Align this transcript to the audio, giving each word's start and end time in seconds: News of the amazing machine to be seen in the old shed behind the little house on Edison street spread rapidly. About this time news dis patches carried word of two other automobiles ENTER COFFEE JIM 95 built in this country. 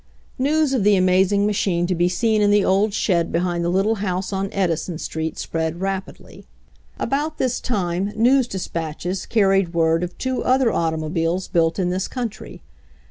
News 0.39 0.73
of 0.73 0.83
the 0.83 0.95
amazing 0.95 1.45
machine 1.45 1.85
to 1.85 1.93
be 1.93 2.09
seen 2.09 2.41
in 2.41 2.49
the 2.49 2.65
old 2.65 2.91
shed 2.91 3.31
behind 3.31 3.63
the 3.63 3.69
little 3.69 3.97
house 4.01 4.33
on 4.33 4.49
Edison 4.51 4.97
street 4.97 5.37
spread 5.37 5.79
rapidly. 5.79 6.47
About 6.97 7.37
this 7.37 7.59
time 7.59 8.11
news 8.15 8.47
dis 8.47 8.67
patches 8.67 9.27
carried 9.27 9.75
word 9.75 10.01
of 10.01 10.17
two 10.17 10.43
other 10.43 10.71
automobiles 10.71 11.49
ENTER 11.49 11.49
COFFEE 11.49 11.51
JIM 11.51 11.53
95 11.53 11.53
built 11.53 11.77
in 11.85 11.89
this 11.91 12.07
country. 12.07 12.61